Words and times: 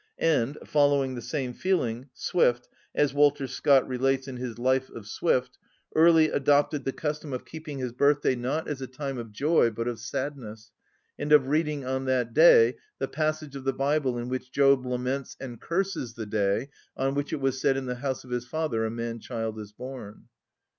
And, 0.17 0.57
following 0.65 1.13
the 1.13 1.21
same 1.21 1.53
feeling, 1.53 2.09
Swift 2.15 2.67
(as 2.95 3.13
Walter 3.13 3.45
Scott 3.45 3.87
relates 3.87 4.27
in 4.27 4.37
his 4.37 4.57
Life 4.57 4.89
of 4.89 5.05
Swift) 5.05 5.59
early 5.95 6.31
adopted 6.31 6.85
the 6.85 6.91
custom 6.91 7.33
of 7.33 7.45
keeping 7.45 7.77
his 7.77 7.91
birthday 7.91 8.33
not 8.35 8.67
as 8.67 8.81
a 8.81 8.87
time 8.87 9.19
of 9.19 9.31
joy 9.31 9.69
but 9.69 9.87
of 9.87 9.99
sadness, 9.99 10.71
and 11.19 11.31
of 11.31 11.45
reading 11.49 11.85
on 11.85 12.05
that 12.05 12.33
day 12.33 12.77
the 12.97 13.07
passage 13.07 13.55
of 13.55 13.63
the 13.63 13.73
Bible 13.73 14.17
in 14.17 14.27
which 14.27 14.51
Job 14.51 14.87
laments 14.87 15.37
and 15.39 15.61
curses 15.61 16.15
the 16.15 16.25
day 16.25 16.69
on 16.97 17.13
which 17.13 17.31
it 17.31 17.39
was 17.39 17.61
said 17.61 17.77
in 17.77 17.85
the 17.85 17.93
house 17.97 18.23
of 18.23 18.31
his 18.31 18.47
father 18.47 18.83
a 18.83 18.89
man‐child 18.89 19.59
is 19.59 19.71
born. 19.71 20.23